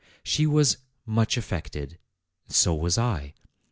[0.23, 1.99] She was much affected;
[2.49, 3.35] so was I.